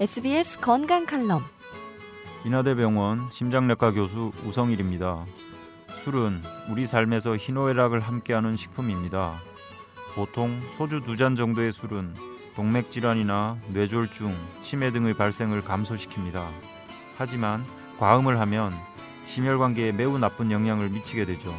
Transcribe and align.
SBS 0.00 0.60
건강 0.60 1.04
칼럼 1.04 1.44
인하대병원 2.46 3.28
심장내과 3.30 3.92
교수 3.92 4.32
우성일입니다. 4.46 5.26
술은 5.88 6.40
우리 6.70 6.86
삶에서 6.86 7.36
희노애락을 7.36 8.00
함께하는 8.00 8.56
식품입니다. 8.56 9.34
보통 10.14 10.58
소주 10.78 11.02
두 11.02 11.18
잔 11.18 11.36
정도의 11.36 11.70
술은 11.70 12.14
동맥 12.56 12.90
질환이나 12.90 13.58
뇌졸중, 13.74 14.34
치매 14.62 14.90
등의 14.90 15.12
발생을 15.12 15.60
감소시킵니다. 15.60 16.48
하지만 17.18 17.62
과음을 17.98 18.40
하면 18.40 18.72
심혈관계에 19.26 19.92
매우 19.92 20.18
나쁜 20.18 20.50
영향을 20.50 20.88
미치게 20.88 21.26
되죠. 21.26 21.54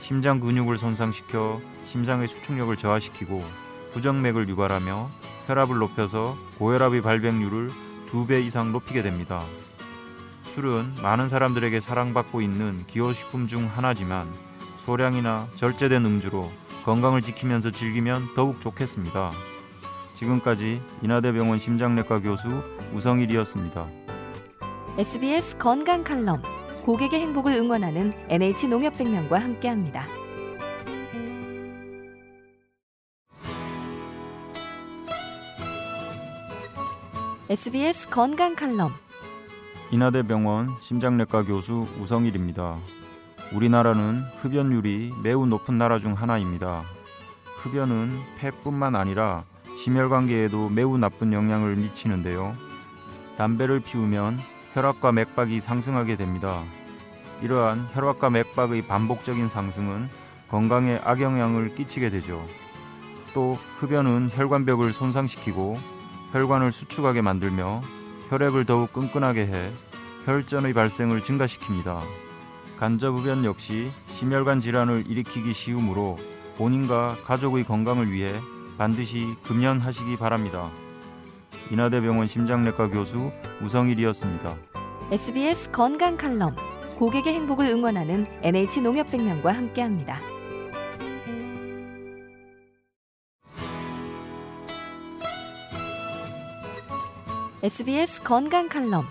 심장 0.00 0.40
근육을 0.40 0.78
손상시켜 0.78 1.60
심장의 1.84 2.28
수축력을 2.28 2.74
저하시키고 2.78 3.44
부정맥을 3.92 4.48
유발하며 4.48 5.10
혈압을 5.46 5.78
높여서 5.78 6.36
고혈압의 6.58 7.02
발병률을 7.02 7.70
두배 8.08 8.40
이상 8.40 8.72
높이게 8.72 9.02
됩니다. 9.02 9.42
술은 10.44 10.94
많은 11.02 11.28
사람들에게 11.28 11.80
사랑받고 11.80 12.40
있는 12.40 12.84
기호식품 12.86 13.46
중 13.46 13.70
하나지만 13.72 14.26
소량이나 14.78 15.48
절제된 15.54 16.04
음주로 16.04 16.50
건강을 16.84 17.20
지키면서 17.20 17.70
즐기면 17.70 18.34
더욱 18.34 18.60
좋겠습니다. 18.60 19.32
지금까지 20.14 20.80
인하대병원 21.02 21.58
심장내과 21.58 22.20
교수 22.20 22.62
우성일이었습니다. 22.94 23.86
SBS 24.98 25.58
건강 25.58 26.04
칼럼 26.04 26.40
고객의 26.84 27.20
행복을 27.20 27.54
응원하는 27.54 28.14
NH농협생명과 28.28 29.38
함께합니다. 29.38 30.06
SBS 37.56 38.10
건강 38.10 38.54
칼럼 38.54 38.92
인하대병원 39.90 40.76
심장내과 40.78 41.44
교수 41.44 41.86
우성일입니다. 41.98 42.76
우리나라는 43.54 44.20
흡연율이 44.42 45.14
매우 45.22 45.46
높은 45.46 45.78
나라 45.78 45.98
중 45.98 46.12
하나입니다. 46.12 46.82
흡연은 47.62 48.10
폐뿐만 48.38 48.94
아니라 48.94 49.44
심혈관계에도 49.74 50.68
매우 50.68 50.98
나쁜 50.98 51.32
영향을 51.32 51.76
미치는데요. 51.76 52.54
담배를 53.38 53.80
피우면 53.80 54.38
혈압과 54.74 55.12
맥박이 55.12 55.60
상승하게 55.60 56.16
됩니다. 56.16 56.62
이러한 57.40 57.88
혈압과 57.94 58.28
맥박의 58.28 58.86
반복적인 58.86 59.48
상승은 59.48 60.10
건강에 60.50 61.00
악영향을 61.02 61.74
끼치게 61.74 62.10
되죠. 62.10 62.44
또 63.32 63.56
흡연은 63.78 64.28
혈관벽을 64.34 64.92
손상시키고 64.92 65.95
혈관을 66.32 66.72
수축하게 66.72 67.22
만들며 67.22 67.82
혈액을 68.28 68.64
더욱 68.64 68.92
끈끈하게 68.92 69.46
해 69.46 69.72
혈전의 70.24 70.74
발생을 70.74 71.22
증가시킵니다. 71.22 72.00
간접흡연 72.78 73.44
역시 73.44 73.90
심혈관 74.08 74.60
질환을 74.60 75.04
일으키기 75.06 75.52
쉬우므로 75.52 76.18
본인과 76.56 77.18
가족의 77.24 77.64
건강을 77.64 78.10
위해 78.10 78.34
반드시 78.76 79.34
금연하시기 79.44 80.16
바랍니다. 80.16 80.70
인하대병원 81.70 82.26
심장내과 82.26 82.88
교수 82.88 83.30
우성일이었습니다. 83.62 84.56
SBS 85.10 85.70
건강 85.70 86.16
칼럼 86.16 86.54
고객의 86.98 87.34
행복을 87.34 87.68
응원하는 87.68 88.26
NH농협생명과 88.42 89.52
함께합니다. 89.52 90.35
SBS 97.62 98.22
건강 98.22 98.68
칼럼 98.68 99.06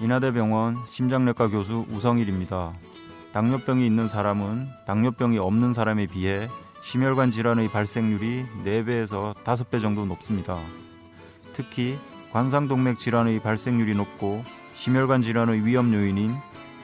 인하대병원 0.00 0.78
심장내과 0.86 1.48
교수 1.48 1.84
우성일입니다. 1.90 2.72
당뇨병이 3.32 3.84
있는 3.84 4.06
사람은 4.06 4.68
당뇨병이 4.86 5.38
없는 5.38 5.72
사람에 5.72 6.06
비해 6.06 6.48
심혈관 6.84 7.32
질환의 7.32 7.68
발생률이 7.68 8.46
4배에서 8.64 9.34
5배 9.34 9.80
정도 9.80 10.06
높습니다. 10.06 10.60
특히 11.52 11.98
관상동맥 12.32 13.00
질환의 13.00 13.40
발생률이 13.40 13.96
높고 13.96 14.44
심혈관 14.74 15.20
질환의 15.20 15.66
위험 15.66 15.92
요인인 15.92 16.32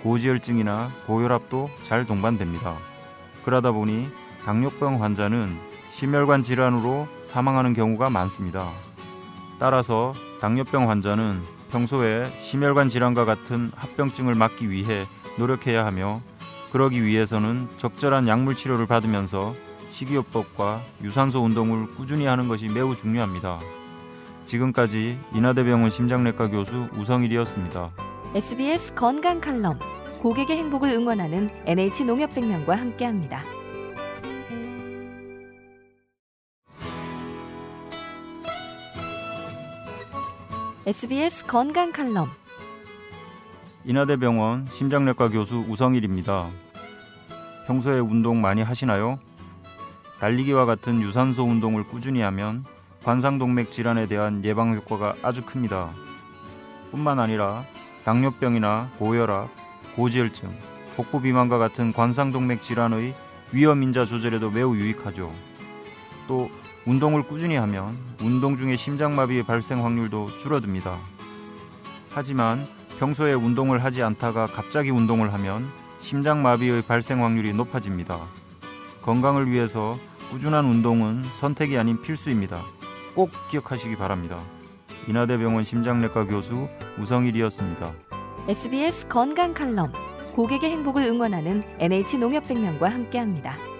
고지혈증이나 0.03 0.91
고혈압도 1.06 1.71
잘 1.84 2.04
동반됩니다. 2.04 2.77
그러다 3.44 3.71
보니 3.71 4.09
당뇨병 4.44 5.00
환자는 5.00 5.56
심혈관 5.91 6.43
질환으로 6.43 7.06
사망하는 7.22 7.72
경우가 7.72 8.10
많습니다. 8.10 8.72
따라서 9.60 10.12
당뇨병 10.41 10.91
환자는 10.91 11.42
평소에 11.70 12.30
심혈관 12.41 12.88
질환과 12.88 13.24
같은 13.24 13.72
합병증을 13.74 14.34
막기 14.34 14.70
위해 14.70 15.06
노력해야 15.38 15.84
하며 15.84 16.20
그러기 16.72 17.02
위해서는 17.04 17.69
적절한 17.78 18.28
약물 18.28 18.56
치료를 18.56 18.86
받으면서 18.86 19.54
식이요법과 19.91 20.82
유산소 21.02 21.42
운동을 21.42 21.94
꾸준히 21.94 22.26
하는 22.26 22.48
것이 22.48 22.69
매우 22.69 22.94
중요합니다. 22.94 23.58
지금까지 24.44 25.19
인하대병원 25.34 25.91
심장내과 25.91 26.48
교수 26.48 26.88
우성일이었습니다. 26.97 27.91
SBS 28.34 28.94
건강 28.94 29.41
칼럼 29.41 29.78
고객의 30.20 30.56
행복을 30.58 30.91
응원하는 30.91 31.50
NH농협생명과 31.66 32.76
함께합니다. 32.76 33.42
SBS 40.86 41.48
건강 41.48 41.91
칼럼 41.91 42.28
인하대병원 43.84 44.69
심장내과 44.70 45.30
교수 45.30 45.64
우성일입니다. 45.69 46.48
평소에 47.66 47.98
운동 47.98 48.41
많이 48.41 48.62
하시나요? 48.62 49.19
달리기와 50.20 50.64
같은 50.64 51.02
유산소 51.02 51.42
운동을 51.42 51.82
꾸준히 51.88 52.20
하면 52.20 52.64
관상동맥 53.02 53.72
질환에 53.72 54.06
대한 54.06 54.44
예방 54.44 54.76
효과가 54.76 55.16
아주 55.24 55.44
큽니다. 55.44 55.91
뿐만 56.92 57.18
아니라 57.18 57.64
당뇨병이나 58.04 58.88
고혈압, 59.00 59.48
고지혈증, 59.97 60.56
복부 60.94 61.20
비만과 61.20 61.58
같은 61.58 61.92
관상동맥 61.92 62.62
질환의 62.62 63.12
위험 63.50 63.82
인자 63.82 64.04
조절에도 64.04 64.53
매우 64.53 64.76
유익하죠. 64.76 65.32
또 66.28 66.48
운동을 66.86 67.24
꾸준히 67.24 67.56
하면 67.56 67.98
운동 68.22 68.56
중에 68.56 68.76
심장마비의 68.76 69.42
발생 69.42 69.84
확률도 69.84 70.38
줄어듭니다. 70.38 70.98
하지만 72.10 72.66
평소에 72.98 73.34
운동을 73.34 73.82
하지 73.82 74.02
않다가 74.02 74.47
갑자기 74.47 74.91
운동을 74.91 75.32
하면 75.34 75.66
심장마비의 75.98 76.82
발생 76.82 77.24
확률이 77.24 77.52
높아집니다. 77.52 78.20
건강을 79.02 79.50
위해서 79.50 79.98
꾸준한 80.30 80.64
운동은 80.64 81.24
선택이 81.24 81.76
아닌 81.76 82.00
필수입니다. 82.00 82.62
꼭 83.14 83.30
기억하시기 83.50 83.97
바랍니다. 83.97 84.41
인하대병원 85.08 85.64
심장내과 85.64 86.26
교수 86.26 86.68
우성일이었습니다. 86.98 87.92
SBS 88.48 89.08
건강 89.08 89.54
칼럼 89.54 89.92
고객의 90.34 90.70
행복을 90.70 91.04
응원하는 91.04 91.64
NH농협생명과 91.78 92.88
함께합니다. 92.88 93.75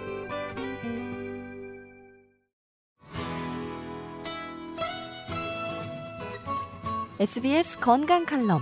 SBS 7.19 7.81
건강 7.81 8.27
칼럼 8.27 8.61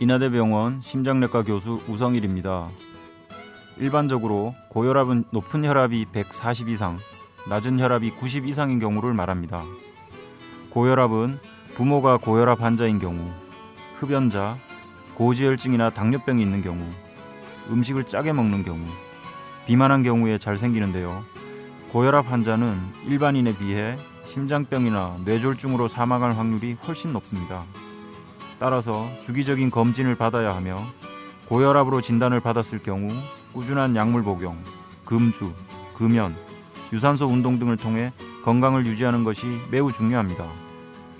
인하대병원 0.00 0.80
심장내과 0.80 1.44
교수 1.44 1.80
우성일입니다. 1.86 2.68
일반적으로 3.76 4.56
고혈압은 4.70 5.26
높은 5.30 5.64
혈압이 5.64 6.06
140 6.06 6.68
이상, 6.68 6.98
낮은 7.48 7.78
혈압이 7.78 8.10
90 8.10 8.48
이상인 8.48 8.80
경우를 8.80 9.14
말합니다. 9.14 9.62
고혈압은 10.70 11.38
부모가 11.76 12.16
고혈압 12.16 12.60
환자인 12.60 12.98
경우, 12.98 13.30
흡연자, 14.00 14.56
고지혈증이나 15.14 15.90
당뇨병이 15.90 16.42
있는 16.42 16.60
경우, 16.60 16.80
음식을 17.70 18.06
짜게 18.06 18.32
먹는 18.32 18.64
경우, 18.64 18.84
비만한 19.64 20.02
경우에 20.02 20.38
잘 20.38 20.56
생기는데요. 20.56 21.22
고혈압 21.92 22.32
환자는 22.32 22.76
일반인에 23.06 23.56
비해 23.56 23.96
심장병이나 24.28 25.20
뇌졸중으로 25.24 25.88
사망할 25.88 26.36
확률이 26.36 26.76
훨씬 26.86 27.12
높습니다. 27.12 27.64
따라서 28.58 29.08
주기적인 29.22 29.70
검진을 29.70 30.16
받아야 30.16 30.54
하며 30.54 30.84
고혈압으로 31.48 32.02
진단을 32.02 32.40
받았을 32.40 32.80
경우 32.80 33.08
꾸준한 33.54 33.96
약물 33.96 34.22
복용, 34.22 34.62
금주, 35.04 35.52
금연, 35.96 36.36
유산소 36.92 37.26
운동 37.26 37.58
등을 37.58 37.76
통해 37.78 38.12
건강을 38.44 38.84
유지하는 38.86 39.24
것이 39.24 39.46
매우 39.70 39.90
중요합니다. 39.90 40.44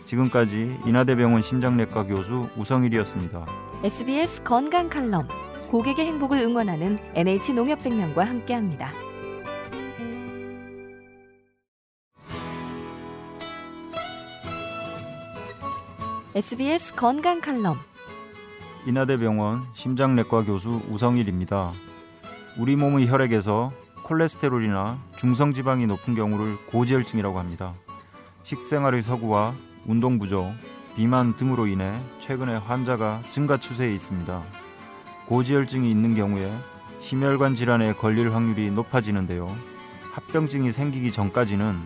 지금까지 0.05 0.79
인하대병원 0.85 1.43
심장내과 1.43 2.05
교수 2.05 2.49
우성일이었습니다. 2.57 3.47
SBS 3.85 4.43
건강 4.45 4.89
칼럼 4.89 5.27
고객의 5.71 6.07
행복을 6.07 6.41
응원하는 6.41 6.99
NH농협생명과 7.15 8.25
함께합니다. 8.25 9.08
SBS 16.39 16.95
건강 16.95 17.41
칼럼 17.41 17.77
인하대병원 18.87 19.67
심장내과 19.73 20.45
교수 20.45 20.81
우성일입니다. 20.89 21.73
우리 22.57 22.77
몸의 22.77 23.09
혈액에서 23.09 23.73
콜레스테롤이나 24.05 25.01
중성지방이 25.17 25.89
높은 25.89 26.15
경우를 26.15 26.57
고지혈증이라고 26.67 27.41
합니다. 27.41 27.75
식생활의 28.45 29.03
서구와 29.03 29.53
운동 29.85 30.21
부족, 30.21 30.53
비만 30.95 31.37
등으로 31.37 31.67
인해 31.67 31.99
최근에 32.21 32.59
환자가 32.59 33.21
증가 33.31 33.57
추세에 33.57 33.93
있습니다. 33.93 34.41
고지혈증이 35.27 35.91
있는 35.91 36.15
경우에 36.15 36.57
심혈관 37.01 37.57
질환에 37.57 37.95
걸릴 37.95 38.33
확률이 38.33 38.71
높아지는데요. 38.71 39.49
합병증이 40.13 40.71
생기기 40.71 41.11
전까지는 41.11 41.77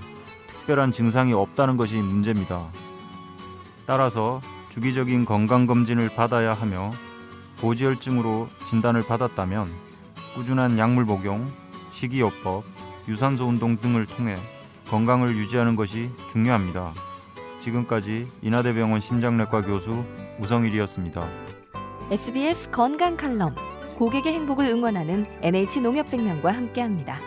특별한 0.48 0.92
증상이 0.92 1.32
없다는 1.32 1.78
것이 1.78 1.96
문제입니다. 1.96 2.68
따라서 3.86 4.40
주기적인 4.70 5.24
건강검진을 5.24 6.10
받아야 6.14 6.52
하며 6.52 6.92
고지혈증으로 7.60 8.48
진단을 8.66 9.06
받았다면 9.06 9.70
꾸준한 10.34 10.78
약물 10.78 11.04
복용, 11.04 11.50
식이요법, 11.90 12.64
유산소 13.08 13.46
운동 13.46 13.76
등을 13.76 14.06
통해 14.06 14.36
건강을 14.88 15.36
유지하는 15.36 15.76
것이 15.76 16.10
중요합니다. 16.30 16.94
지금까지 17.58 18.28
인하대병원 18.42 19.00
심장내과 19.00 19.62
교수 19.62 20.04
우성일이었습니다. 20.40 21.26
SBS 22.10 22.70
건강 22.70 23.16
칼럼 23.16 23.54
고객의 23.96 24.32
행복을 24.32 24.66
응원하는 24.66 25.26
NH농협생명과 25.42 26.50
함께합니다. 26.50 27.20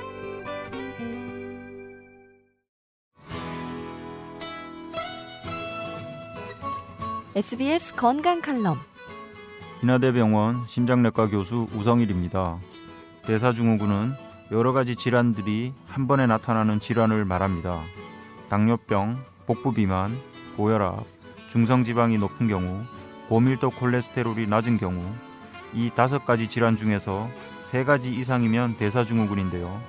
SBS 7.36 7.98
건강 7.98 8.40
칼럼 8.40 8.80
인하대병원 9.84 10.68
심장내과 10.68 11.28
교수 11.28 11.68
우성일입니다. 11.76 12.60
대사증후군은 13.26 14.14
여러 14.54 14.72
가지 14.72 14.96
질환들이 14.96 15.74
한 15.86 16.08
번에 16.08 16.28
나타나는 16.28 16.80
질환을 16.80 17.26
말합니다. 17.26 17.82
당뇨병, 18.48 19.22
복부 19.48 19.74
비만, 19.74 20.18
고혈압, 20.56 21.04
중성지방이 21.50 22.18
높은 22.20 22.48
경우, 22.48 22.84
고밀도 23.28 23.72
콜레스테롤이 23.72 24.48
낮은 24.48 24.78
경우, 24.78 25.04
이 25.74 25.92
다섯 25.94 26.26
가지 26.26 26.48
질환 26.48 26.78
중에서 26.78 27.28
세 27.60 27.84
가지 27.84 28.14
이상이면 28.14 28.78
대사증후군인데요. 28.78 29.82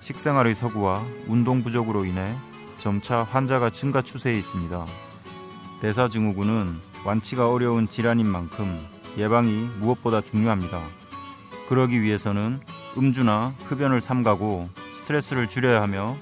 식생활의 0.00 0.54
서구와 0.54 1.02
운동 1.28 1.62
부족으로 1.62 2.04
인해 2.04 2.34
점차 2.76 3.22
환자가 3.22 3.70
증가 3.70 4.02
추세에 4.02 4.36
있습니다. 4.36 4.84
대사증후군은 5.80 6.89
완치가 7.04 7.50
어려운 7.50 7.88
질환인 7.88 8.26
만큼 8.26 8.78
예방이 9.16 9.68
무엇보다 9.78 10.20
중요합니다. 10.20 10.80
그러기 11.68 12.02
위해서는 12.02 12.60
음주나 12.96 13.54
흡연을 13.66 14.00
삼가고 14.00 14.68
스트레스를 14.92 15.48
줄여야 15.48 15.80
하며 15.80 16.16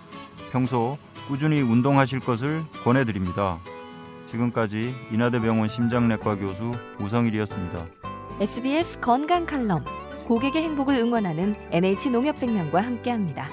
평소 0.52 0.98
꾸준히 1.26 1.60
운동하실 1.60 2.20
것을 2.20 2.62
권해드립니다. 2.84 3.58
지금까지 4.26 4.94
인하대병원 5.10 5.68
심장내과 5.68 6.36
교수 6.36 6.72
우성일이었습니다. 7.00 7.86
SBS 8.40 9.00
건강 9.00 9.46
칼럼 9.46 9.84
고객의 10.26 10.62
행복을 10.62 10.96
응원하는 10.96 11.56
NH농협생명과 11.70 12.82
함께합니다. 12.82 13.48